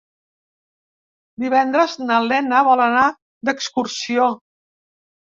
[1.43, 3.05] Divendres na Lena vol anar
[3.51, 4.31] d'excursió.